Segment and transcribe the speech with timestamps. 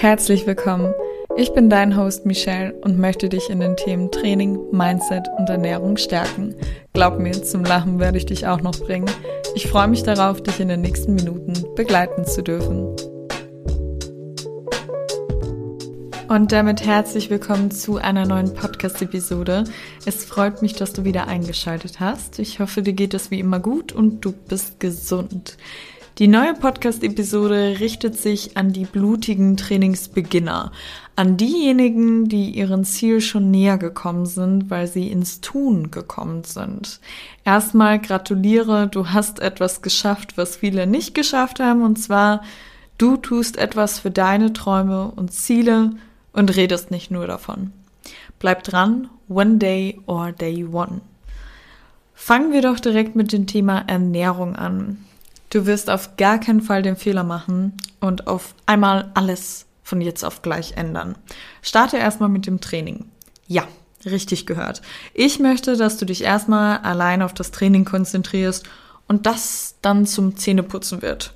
[0.00, 0.94] Herzlich willkommen.
[1.36, 5.96] Ich bin dein Host Michelle und möchte dich in den Themen Training, Mindset und Ernährung
[5.96, 6.54] stärken.
[6.92, 9.10] Glaub mir, zum Lachen werde ich dich auch noch bringen.
[9.56, 12.94] Ich freue mich darauf, dich in den nächsten Minuten begleiten zu dürfen.
[16.28, 19.64] Und damit herzlich willkommen zu einer neuen Podcast-Episode.
[20.06, 22.38] Es freut mich, dass du wieder eingeschaltet hast.
[22.38, 25.56] Ich hoffe, dir geht es wie immer gut und du bist gesund.
[26.18, 30.72] Die neue Podcast-Episode richtet sich an die blutigen Trainingsbeginner,
[31.14, 36.98] an diejenigen, die ihren Ziel schon näher gekommen sind, weil sie ins Tun gekommen sind.
[37.44, 42.42] Erstmal gratuliere, du hast etwas geschafft, was viele nicht geschafft haben, und zwar
[42.98, 45.92] du tust etwas für deine Träume und Ziele
[46.32, 47.72] und redest nicht nur davon.
[48.40, 51.00] Bleib dran, one day or day one.
[52.12, 55.04] Fangen wir doch direkt mit dem Thema Ernährung an.
[55.50, 60.24] Du wirst auf gar keinen Fall den Fehler machen und auf einmal alles von jetzt
[60.24, 61.16] auf gleich ändern.
[61.62, 63.06] Starte erstmal mit dem Training.
[63.46, 63.66] Ja,
[64.04, 64.82] richtig gehört.
[65.14, 68.64] Ich möchte, dass du dich erstmal allein auf das Training konzentrierst
[69.06, 71.32] und das dann zum Zähneputzen wird.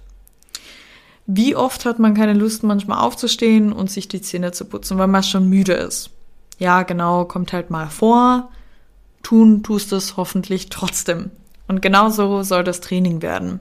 [1.27, 5.07] Wie oft hat man keine Lust, manchmal aufzustehen und sich die Zähne zu putzen, weil
[5.07, 6.11] man schon müde ist?
[6.59, 8.51] Ja, genau, kommt halt mal vor.
[9.23, 11.31] Tun tust es hoffentlich trotzdem.
[11.73, 13.59] Und genau so soll das Training werden.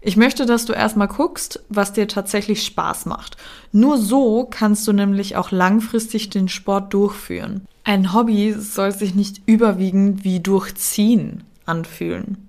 [0.00, 3.36] Ich möchte, dass du erstmal guckst, was dir tatsächlich Spaß macht.
[3.72, 7.66] Nur so kannst du nämlich auch langfristig den Sport durchführen.
[7.82, 12.46] Ein Hobby soll sich nicht überwiegend wie durchziehen anfühlen.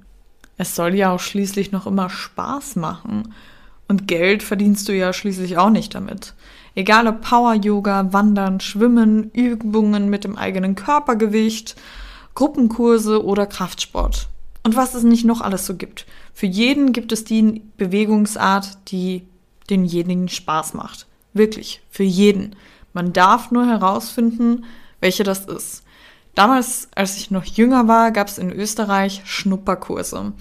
[0.58, 3.34] Es soll ja auch schließlich noch immer Spaß machen.
[3.88, 6.36] Und Geld verdienst du ja schließlich auch nicht damit.
[6.76, 11.78] Egal ob Power-Yoga, Wandern, Schwimmen, Übungen mit dem eigenen Körpergewicht,
[12.36, 14.30] Gruppenkurse oder Kraftsport
[14.64, 16.06] und was es nicht noch alles so gibt.
[16.34, 19.28] Für jeden gibt es die Bewegungsart, die
[19.70, 21.08] denjenigen Spaß macht.
[21.34, 22.56] Wirklich, für jeden.
[22.94, 24.66] Man darf nur herausfinden,
[25.00, 25.84] welche das ist.
[26.36, 30.34] Damals, als ich noch jünger war, gab es in Österreich Schnupperkurse.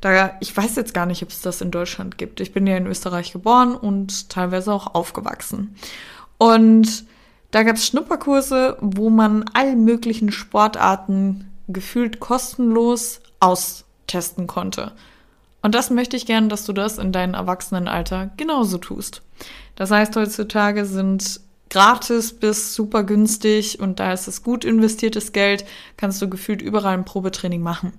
[0.00, 2.40] Da, ich weiß jetzt gar nicht, ob es das in Deutschland gibt.
[2.40, 5.74] Ich bin ja in Österreich geboren und teilweise auch aufgewachsen.
[6.38, 7.04] Und
[7.50, 14.92] da gab es Schnupperkurse, wo man all möglichen Sportarten gefühlt kostenlos austesten konnte.
[15.62, 19.22] Und das möchte ich gerne, dass du das in deinem Erwachsenenalter genauso tust.
[19.76, 25.64] Das heißt, heutzutage sind gratis bis super günstig und da ist es gut investiertes Geld,
[25.96, 27.92] kannst du gefühlt überall ein Probetraining machen.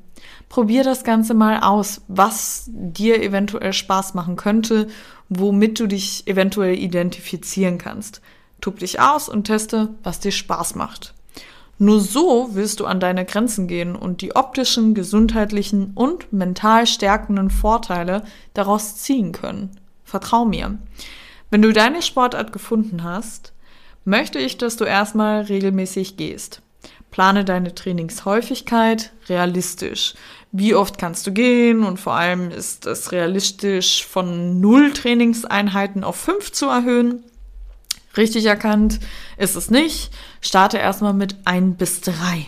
[0.49, 4.87] Probier das Ganze mal aus, was dir eventuell Spaß machen könnte,
[5.29, 8.21] womit du dich eventuell identifizieren kannst.
[8.59, 11.15] Tub dich aus und teste, was dir Spaß macht.
[11.81, 17.49] Nur so wirst du an deine Grenzen gehen und die optischen, gesundheitlichen und mental stärkenden
[17.49, 19.71] Vorteile daraus ziehen können.
[20.03, 20.77] Vertrau mir.
[21.49, 23.53] Wenn du deine Sportart gefunden hast,
[24.05, 26.61] möchte ich, dass du erstmal regelmäßig gehst.
[27.09, 30.13] Plane deine Trainingshäufigkeit realistisch.
[30.51, 36.15] Wie oft kannst du gehen und vor allem ist es realistisch von null Trainingseinheiten auf
[36.15, 37.23] fünf zu erhöhen.
[38.17, 38.99] Richtig erkannt
[39.37, 40.11] ist es nicht.
[40.41, 42.47] Starte erstmal mit ein bis drei.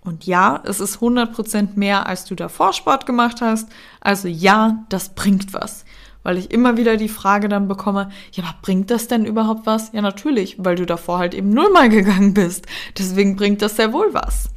[0.00, 3.68] Und ja, es ist 100% mehr, als du davor Sport gemacht hast.
[4.00, 5.84] Also ja, das bringt was.
[6.22, 9.92] Weil ich immer wieder die Frage dann bekomme, ja, aber bringt das denn überhaupt was?
[9.92, 12.66] Ja, natürlich, weil du davor halt eben nullmal gegangen bist.
[12.96, 14.50] Deswegen bringt das sehr wohl was.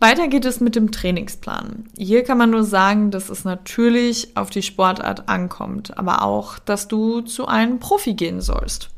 [0.00, 1.88] Weiter geht es mit dem Trainingsplan.
[1.98, 6.86] Hier kann man nur sagen, dass es natürlich auf die Sportart ankommt, aber auch, dass
[6.86, 8.90] du zu einem Profi gehen sollst.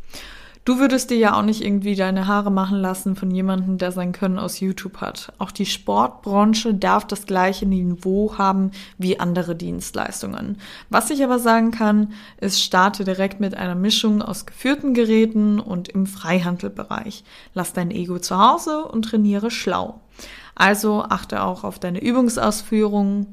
[0.70, 4.12] Du würdest dir ja auch nicht irgendwie deine Haare machen lassen von jemandem, der sein
[4.12, 5.32] Können aus YouTube hat.
[5.38, 10.58] Auch die Sportbranche darf das gleiche Niveau haben wie andere Dienstleistungen.
[10.88, 15.88] Was ich aber sagen kann, ist, starte direkt mit einer Mischung aus geführten Geräten und
[15.88, 17.24] im Freihandelbereich.
[17.52, 20.00] Lass dein Ego zu Hause und trainiere schlau.
[20.54, 23.26] Also achte auch auf deine Übungsausführung.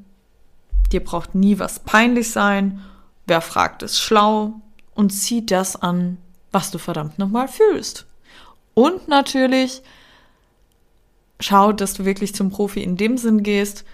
[0.92, 2.82] Dir braucht nie was peinlich sein.
[3.28, 4.54] Wer fragt, ist schlau
[4.96, 6.18] und zieh das an,
[6.52, 8.06] was du verdammt nochmal fühlst.
[8.74, 9.82] Und natürlich
[11.40, 13.86] schau, dass du wirklich zum Profi in dem Sinn gehst.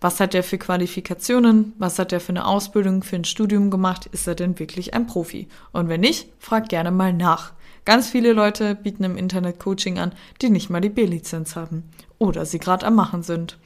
[0.00, 1.74] Was hat der für Qualifikationen?
[1.78, 4.06] Was hat der für eine Ausbildung, für ein Studium gemacht?
[4.06, 5.48] Ist er denn wirklich ein Profi?
[5.72, 7.52] Und wenn nicht, frag gerne mal nach.
[7.84, 11.84] Ganz viele Leute bieten im Internet Coaching an, die nicht mal die B-Lizenz haben
[12.18, 13.58] oder sie gerade am Machen sind.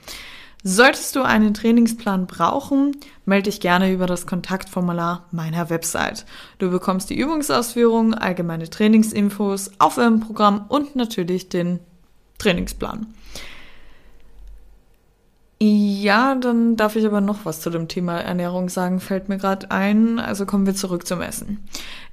[0.62, 6.26] Solltest du einen Trainingsplan brauchen, melde dich gerne über das Kontaktformular meiner Website.
[6.58, 11.78] Du bekommst die Übungsausführungen, allgemeine Trainingsinfos, Aufwärmprogramm und natürlich den
[12.38, 13.06] Trainingsplan.
[15.58, 19.70] Ja, dann darf ich aber noch was zu dem Thema Ernährung sagen, fällt mir gerade
[19.70, 20.18] ein.
[20.18, 21.66] Also kommen wir zurück zum Essen.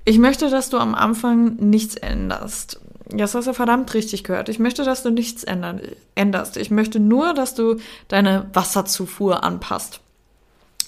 [0.06, 2.80] Ich möchte, dass du am Anfang nichts änderst.
[3.16, 4.50] Das hast du verdammt richtig gehört.
[4.50, 5.82] Ich möchte, dass du nichts ändern,
[6.16, 6.58] änderst.
[6.58, 7.78] Ich möchte nur, dass du
[8.08, 10.02] deine Wasserzufuhr anpasst.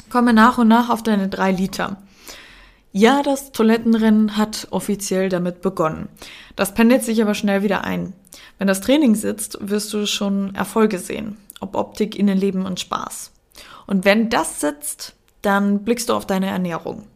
[0.09, 1.97] Komme nach und nach auf deine drei Liter.
[2.91, 6.07] Ja, das Toilettenrennen hat offiziell damit begonnen.
[6.55, 8.13] Das pendelt sich aber schnell wieder ein.
[8.57, 13.31] Wenn das Training sitzt, wirst du schon Erfolge sehen ob Optik, Innenleben und Spaß.
[13.87, 17.07] Und wenn das sitzt, dann blickst du auf deine Ernährung.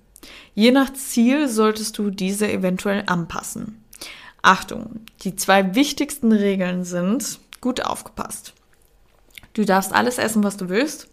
[0.54, 3.84] Je nach Ziel solltest du diese eventuell anpassen.
[4.42, 8.54] Achtung, die zwei wichtigsten Regeln sind, gut aufgepasst.
[9.54, 11.08] Du darfst alles essen, was du willst,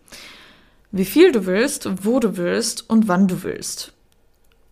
[0.92, 3.92] wie viel du willst, wo du willst und wann du willst.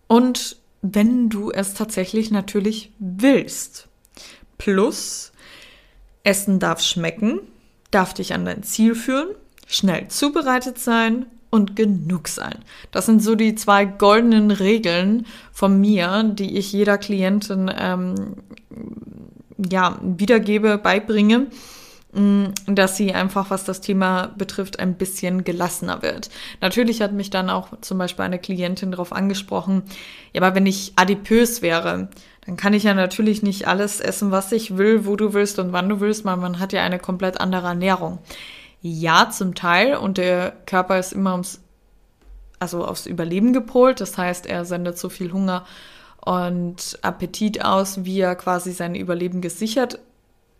[0.07, 3.87] Und wenn du es tatsächlich natürlich willst.
[4.57, 5.31] Plus,
[6.23, 7.39] Essen darf schmecken,
[7.91, 9.29] darf dich an dein Ziel führen,
[9.67, 12.59] schnell zubereitet sein und genug sein.
[12.91, 18.15] Das sind so die zwei goldenen Regeln von mir, die ich jeder Klientin ähm,
[19.57, 21.47] ja, wiedergebe, beibringe,
[22.13, 26.29] mm, dass sie einfach, was das Thema betrifft, ein bisschen gelassener wird.
[26.61, 29.83] Natürlich hat mich dann auch zum Beispiel eine Klientin darauf angesprochen,
[30.33, 32.09] ja, aber wenn ich adipös wäre,
[32.45, 35.71] dann kann ich ja natürlich nicht alles essen, was ich will, wo du willst und
[35.71, 38.19] wann du willst, weil man hat ja eine komplett andere Ernährung.
[38.87, 41.59] Ja, zum Teil und der Körper ist immer ums,
[42.59, 43.99] also aufs Überleben gepolt.
[43.99, 45.65] Das heißt, er sendet so viel Hunger
[46.23, 49.97] und Appetit aus, wie er quasi sein Überleben gesichert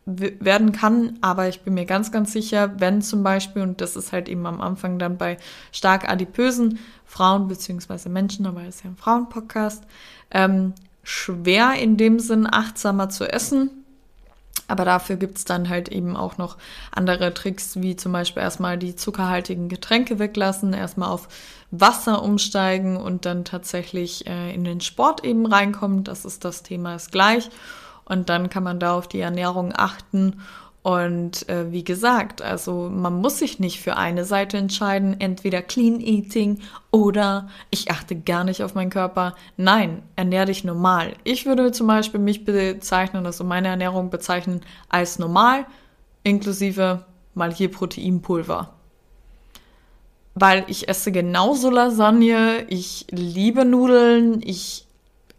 [0.08, 1.20] werden kann.
[1.22, 4.48] Aber ich bin mir ganz, ganz sicher, wenn zum Beispiel, und das ist halt eben
[4.48, 5.38] am Anfang dann bei
[5.72, 9.84] stark adipösen Frauen beziehungsweise Menschen, aber es ist ja ein Frauenpodcast,
[10.32, 10.74] ähm,
[11.04, 13.85] schwer in dem Sinn achtsamer zu essen.
[14.68, 16.58] Aber dafür gibt's dann halt eben auch noch
[16.92, 21.28] andere Tricks, wie zum Beispiel erstmal die zuckerhaltigen Getränke weglassen, erstmal auf
[21.72, 26.04] Wasser umsteigen und dann tatsächlich äh, in den Sport eben reinkommen.
[26.04, 27.50] Das ist das Thema ist gleich.
[28.06, 30.42] Und dann kann man da auf die Ernährung achten
[30.86, 36.00] und äh, wie gesagt, also man muss sich nicht für eine Seite entscheiden, entweder Clean
[36.00, 36.60] Eating
[36.92, 39.34] oder ich achte gar nicht auf meinen Körper.
[39.58, 41.14] Nein, ernähr dich normal.
[41.24, 45.66] Ich würde zum Beispiel mich bezeichnen, also meine Ernährung bezeichnen als normal,
[46.22, 47.04] inklusive
[47.34, 48.76] mal hier Proteinpulver.
[50.36, 54.86] Weil ich esse genauso Lasagne, ich liebe Nudeln, ich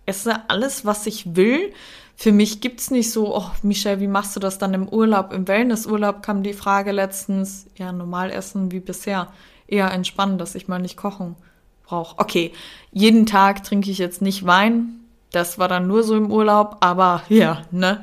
[0.07, 1.73] esse alles, was ich will
[2.17, 5.35] für mich gibt's nicht so, oh, Michelle, wie machst du das dann im Urlaub?
[5.35, 9.29] Im Wellnessurlaub kam die Frage letztens, ja, normal essen wie bisher.
[9.67, 11.37] Eher entspannen, dass ich mal nicht kochen
[11.85, 12.19] brauche.
[12.19, 12.53] Okay,
[12.91, 15.01] jeden Tag trinke ich jetzt nicht Wein.
[15.31, 18.03] Das war dann nur so im Urlaub, aber ja, ne?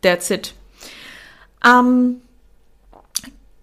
[0.00, 0.54] That's it.
[1.66, 2.22] Ähm,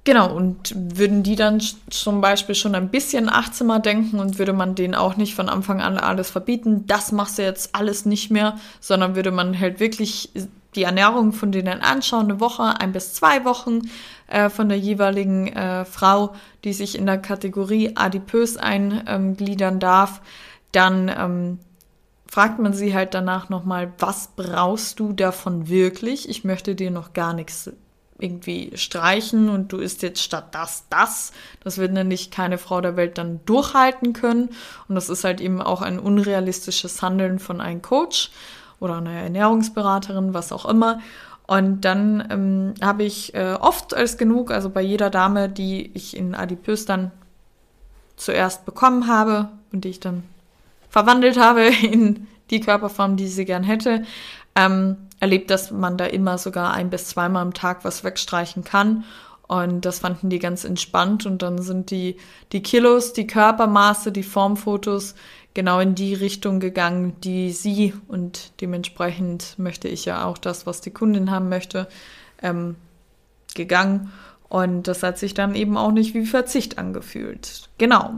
[0.06, 1.60] Genau, und würden die dann
[1.90, 5.82] zum Beispiel schon ein bisschen achtsamer denken und würde man denen auch nicht von Anfang
[5.82, 10.30] an alles verbieten, das machst du jetzt alles nicht mehr, sondern würde man halt wirklich
[10.76, 13.90] die Ernährung von denen anschauen, eine Woche, ein bis zwei Wochen
[14.28, 20.22] äh, von der jeweiligen äh, Frau, die sich in der Kategorie adipös eingliedern darf,
[20.72, 21.60] dann ähm,
[22.28, 26.30] fragt man sie halt danach nochmal, was brauchst du davon wirklich?
[26.30, 27.72] Ich möchte dir noch gar nichts
[28.18, 31.34] irgendwie streichen und du isst jetzt statt das das.
[31.64, 34.50] Das wird nämlich keine Frau der Welt dann durchhalten können.
[34.88, 38.32] Und das ist halt eben auch ein unrealistisches Handeln von einem Coach
[38.80, 41.00] oder einer Ernährungsberaterin, was auch immer.
[41.48, 46.18] Und dann ähm, habe ich äh, oft als genug, also bei jeder Dame, die ich
[46.18, 47.12] in Adipös dann
[48.16, 50.24] zuerst bekommen habe und die ich dann
[50.90, 54.04] verwandelt habe in die Körperform, die sie gern hätte,
[54.56, 59.04] ähm, erlebt, dass man da immer sogar ein bis zweimal am Tag was wegstreichen kann.
[59.48, 61.26] Und das fanden die ganz entspannt.
[61.26, 62.18] Und dann sind die,
[62.52, 65.16] die Kilos, die Körpermaße, die Formfotos
[65.56, 70.82] genau in die Richtung gegangen, die sie und dementsprechend möchte ich ja auch das, was
[70.82, 71.88] die Kundin haben möchte,
[72.44, 72.76] ähm,
[73.56, 74.12] gegangen.
[74.50, 77.70] Und das hat sich dann eben auch nicht wie Verzicht angefühlt.
[77.78, 78.12] Genau.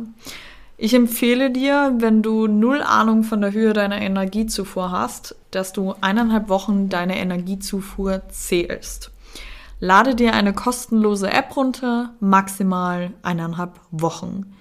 [0.79, 5.95] Ich empfehle dir, wenn du null Ahnung von der Höhe deiner Energiezufuhr hast, dass du
[6.01, 9.09] eineinhalb Wochen deine Energiezufuhr zählst.
[9.79, 14.55] Lade dir eine kostenlose App runter, maximal eineinhalb Wochen.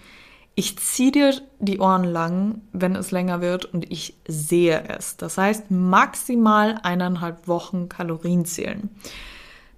[0.55, 5.19] Ich ziehe dir die Ohren lang, wenn es länger wird und ich sehe es.
[5.19, 8.89] Das heißt, maximal eineinhalb Wochen Kalorien zählen.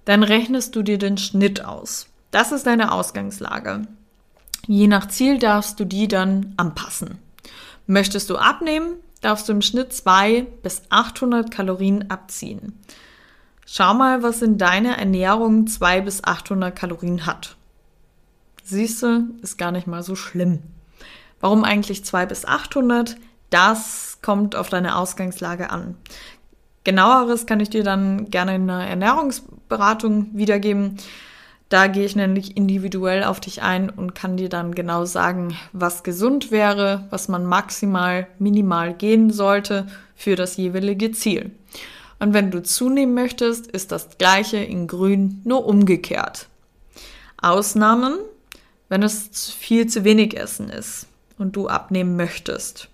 [0.05, 2.07] Dann rechnest du dir den Schnitt aus.
[2.31, 3.81] Das ist deine Ausgangslage.
[4.69, 7.17] Je nach Ziel darfst du die dann anpassen.
[7.87, 12.79] Möchtest du abnehmen, darfst du im Schnitt 2 bis 800 Kalorien abziehen.
[13.65, 17.55] Schau mal, was in deiner Ernährung 2 bis 800 Kalorien hat.
[18.63, 20.59] Siehst du, ist gar nicht mal so schlimm.
[21.39, 23.17] Warum eigentlich 2 bis 800?
[23.49, 25.97] Das kommt auf deine Ausgangslage an.
[26.83, 30.97] Genaueres kann ich dir dann gerne in einer Ernährungsberatung wiedergeben.
[31.69, 36.01] Da gehe ich nämlich individuell auf dich ein und kann dir dann genau sagen, was
[36.01, 41.51] gesund wäre, was man maximal, minimal gehen sollte für das jeweilige Ziel.
[42.17, 46.47] Und wenn du zunehmen möchtest, ist das gleiche in grün, nur umgekehrt.
[47.39, 48.17] Ausnahmen,
[48.89, 51.07] wenn es viel zu wenig Essen ist
[51.37, 52.89] und du abnehmen möchtest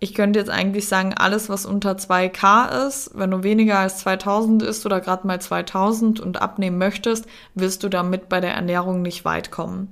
[0.00, 4.62] ich könnte jetzt eigentlich sagen, alles, was unter 2K ist, wenn du weniger als 2000
[4.62, 9.24] isst oder gerade mal 2000 und abnehmen möchtest, wirst du damit bei der Ernährung nicht
[9.24, 9.88] weit kommen.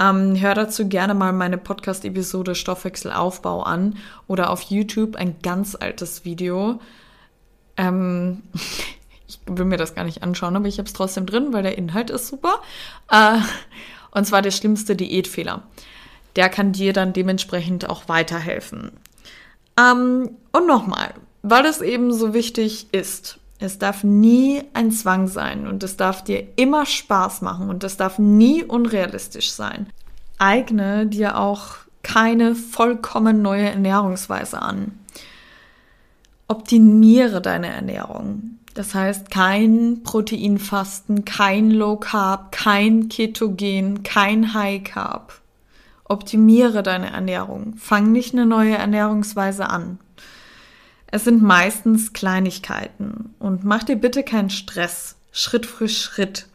[0.00, 6.24] Ähm, hör dazu gerne mal meine Podcast-Episode Stoffwechselaufbau an oder auf YouTube ein ganz altes
[6.24, 6.80] Video.
[7.76, 8.42] Ähm,
[9.28, 11.76] ich will mir das gar nicht anschauen, aber ich habe es trotzdem drin, weil der
[11.76, 12.62] Inhalt ist super.
[13.10, 13.40] Äh,
[14.12, 15.64] und zwar der schlimmste Diätfehler.
[16.36, 18.92] Der kann dir dann dementsprechend auch weiterhelfen.
[19.80, 25.66] Ähm, und nochmal, weil es eben so wichtig ist, es darf nie ein Zwang sein
[25.66, 29.86] und es darf dir immer Spaß machen und es darf nie unrealistisch sein.
[30.38, 34.98] Eigne dir auch keine vollkommen neue Ernährungsweise an.
[36.48, 38.58] Optimiere deine Ernährung.
[38.74, 45.39] Das heißt, kein Proteinfasten, kein Low Carb, kein Ketogen, kein High Carb.
[46.10, 47.74] Optimiere deine Ernährung.
[47.76, 49.98] Fang nicht eine neue Ernährungsweise an.
[51.06, 55.16] Es sind meistens Kleinigkeiten und mach dir bitte keinen Stress.
[55.32, 56.46] Schritt für Schritt.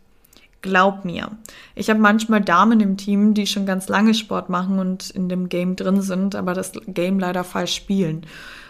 [0.61, 1.31] Glaub mir.
[1.75, 5.47] Ich habe manchmal Damen im Team, die schon ganz lange Sport machen und in dem
[5.47, 8.25] Game drin sind, aber das Game leider falsch spielen.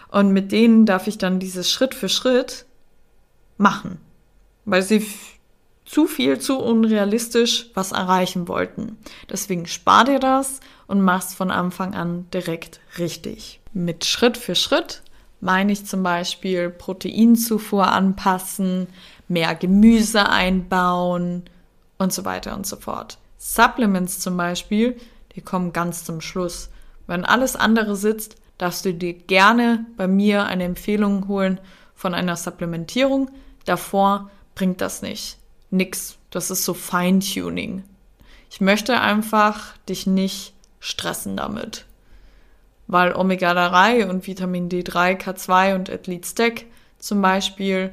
[0.08, 2.66] Und mit denen darf ich dann dieses Schritt für Schritt
[3.56, 3.98] machen,
[4.64, 5.06] weil sie
[5.86, 8.98] zu viel, zu unrealistisch was erreichen wollten.
[9.30, 13.60] Deswegen spar dir das und mach's von Anfang an direkt richtig.
[13.72, 15.02] Mit Schritt für Schritt
[15.40, 18.88] meine ich zum Beispiel Proteinzufuhr anpassen,
[19.28, 21.44] mehr Gemüse einbauen
[21.98, 23.18] und so weiter und so fort.
[23.38, 24.96] Supplements zum Beispiel,
[25.36, 26.68] die kommen ganz zum Schluss.
[27.06, 31.60] Wenn alles andere sitzt, darfst du dir gerne bei mir eine Empfehlung holen
[31.94, 33.30] von einer Supplementierung.
[33.66, 35.38] Davor bringt das nicht
[35.70, 36.16] nix.
[36.30, 37.84] Das ist so Feintuning.
[38.50, 41.86] Ich möchte einfach dich nicht stressen damit.
[42.86, 46.64] Weil Omega-3 und Vitamin D3, K2 und Athlete Stack
[46.98, 47.92] zum Beispiel,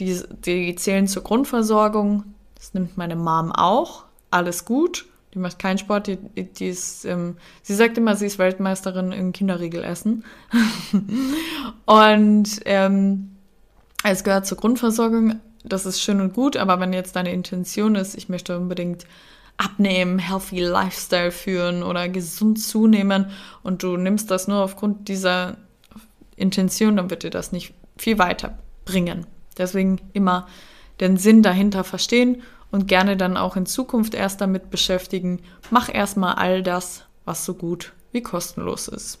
[0.00, 2.24] die, die zählen zur Grundversorgung.
[2.54, 4.04] Das nimmt meine Mom auch.
[4.30, 5.06] Alles gut.
[5.34, 6.06] Die macht keinen Sport.
[6.06, 10.24] Die, die ist, ähm, sie sagt immer, sie ist Weltmeisterin im Kinderriegelessen.
[11.86, 13.36] und ähm,
[14.04, 18.16] es gehört zur Grundversorgung das ist schön und gut, aber wenn jetzt deine Intention ist,
[18.16, 19.06] ich möchte unbedingt
[19.56, 23.30] abnehmen, healthy Lifestyle führen oder gesund zunehmen
[23.62, 25.56] und du nimmst das nur aufgrund dieser
[26.36, 29.26] Intention, dann wird dir das nicht viel weiter bringen.
[29.58, 30.46] Deswegen immer
[31.00, 35.40] den Sinn dahinter verstehen und gerne dann auch in Zukunft erst damit beschäftigen.
[35.70, 39.18] Mach erstmal all das, was so gut wie kostenlos ist.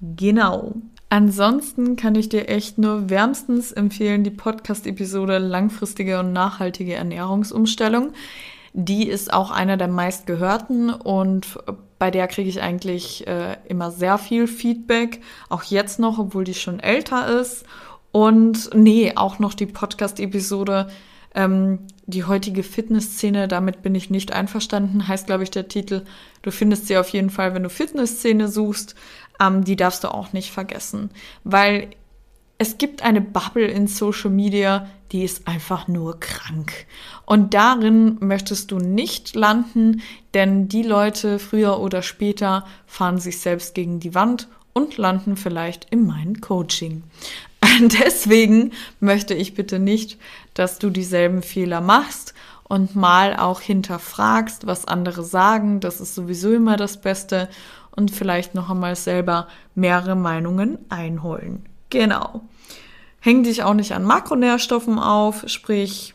[0.00, 0.74] Genau.
[1.12, 8.12] Ansonsten kann ich dir echt nur wärmstens empfehlen, die Podcast-Episode Langfristige und nachhaltige Ernährungsumstellung.
[8.74, 11.58] Die ist auch einer der meistgehörten und
[11.98, 15.20] bei der kriege ich eigentlich äh, immer sehr viel Feedback.
[15.48, 17.64] Auch jetzt noch, obwohl die schon älter ist.
[18.12, 20.86] Und nee, auch noch die Podcast-Episode
[21.34, 26.02] ähm, die heutige Fitnessszene, damit bin ich nicht einverstanden, heißt, glaube ich, der Titel.
[26.42, 28.96] Du findest sie auf jeden Fall, wenn du Fitnessszene suchst
[29.40, 31.10] ähm, die darfst du auch nicht vergessen,
[31.44, 31.88] weil
[32.58, 36.86] es gibt eine Bubble in Social Media, die ist einfach nur krank.
[37.24, 40.02] Und darin möchtest du nicht landen,
[40.34, 45.86] denn die Leute früher oder später fahren sich selbst gegen die Wand und landen vielleicht
[45.90, 47.02] in meinem Coaching.
[47.80, 50.18] Deswegen möchte ich bitte nicht,
[50.52, 55.80] dass du dieselben Fehler machst und mal auch hinterfragst, was andere sagen.
[55.80, 57.48] Das ist sowieso immer das Beste
[57.94, 61.66] und vielleicht noch einmal selber mehrere Meinungen einholen.
[61.90, 62.42] Genau.
[63.20, 66.14] Häng dich auch nicht an Makronährstoffen auf, sprich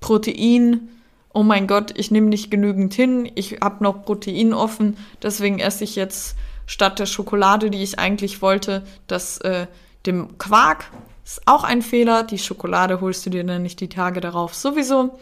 [0.00, 0.88] Protein.
[1.32, 5.84] Oh mein Gott, ich nehme nicht genügend hin, ich habe noch Protein offen, deswegen esse
[5.84, 9.66] ich jetzt statt der Schokolade, die ich eigentlich wollte, das äh,
[10.06, 10.90] dem Quark.
[11.24, 12.24] Ist auch ein Fehler.
[12.24, 15.18] Die Schokolade holst du dir dann nicht die Tage darauf sowieso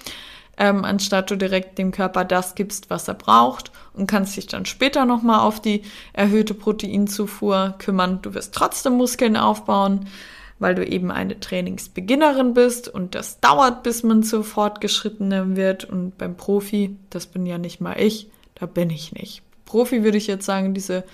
[0.59, 4.67] ähm, anstatt du direkt dem Körper das gibst, was er braucht und kannst dich dann
[4.67, 8.21] später nochmal auf die erhöhte Proteinzufuhr kümmern.
[8.23, 10.07] Du wirst trotzdem Muskeln aufbauen.
[10.61, 15.85] weil du eben eine Trainingsbeginnerin bist und das dauert, bis man zur Fortgeschrittenen wird.
[15.85, 19.43] Und beim Profi, das bin ja nicht mal ich, da bin ich nicht.
[19.67, 21.05] Profi würde ich jetzt sagen, diese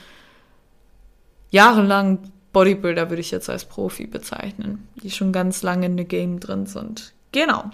[1.51, 6.41] jahrelangen Bodybuilder würde ich jetzt als Profi bezeichnen, die schon ganz lange in der Game
[6.41, 7.13] drin sind.
[7.33, 7.71] Genau.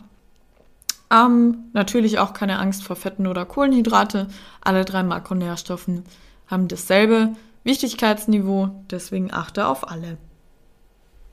[1.13, 4.29] Ähm, natürlich auch keine Angst vor Fetten oder Kohlenhydrate.
[4.61, 6.05] Alle drei Makronährstoffen
[6.47, 10.19] haben dasselbe Wichtigkeitsniveau, deswegen achte auf alle.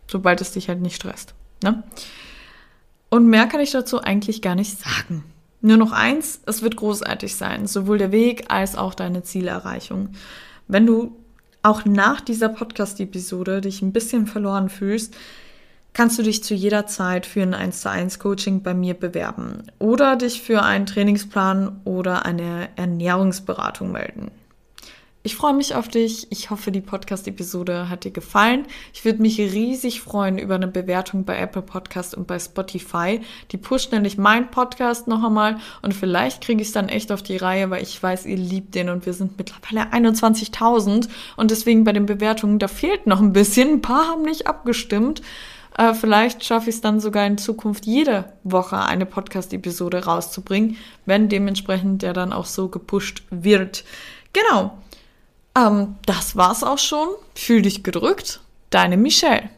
[0.10, 1.36] Sobald es dich halt nicht stresst.
[1.64, 1.84] Ne?
[3.10, 5.24] Und mehr kann ich dazu eigentlich gar nicht sagen.
[5.62, 10.10] Nur noch eins, es wird großartig sein, sowohl der Weg als auch deine Zielerreichung.
[10.68, 11.16] Wenn du
[11.64, 15.16] auch nach dieser Podcast-Episode dich ein bisschen verloren fühlst,
[15.98, 19.64] kannst du dich zu jeder Zeit für ein 1 zu 1 Coaching bei mir bewerben
[19.80, 24.30] oder dich für einen Trainingsplan oder eine Ernährungsberatung melden.
[25.24, 26.28] Ich freue mich auf dich.
[26.30, 28.68] Ich hoffe, die Podcast-Episode hat dir gefallen.
[28.94, 33.20] Ich würde mich riesig freuen über eine Bewertung bei Apple Podcast und bei Spotify.
[33.52, 37.24] Die pusht nämlich meinen Podcast noch einmal und vielleicht kriege ich es dann echt auf
[37.24, 41.84] die Reihe, weil ich weiß, ihr liebt den und wir sind mittlerweile 21.000 und deswegen
[41.86, 43.70] bei den Bewertungen, da fehlt noch ein bisschen.
[43.70, 45.24] Ein paar haben nicht abgestimmt.
[45.78, 51.30] Äh, vielleicht schaffe ich es dann sogar in Zukunft jede Woche eine Podcast-Episode rauszubringen, wenn
[51.30, 53.84] dementsprechend der dann auch so gepusht wird.
[54.34, 54.78] Genau.
[55.56, 57.08] Ähm, das war's auch schon.
[57.36, 58.42] Fühl dich gedrückt.
[58.72, 59.50] Deine Michelle.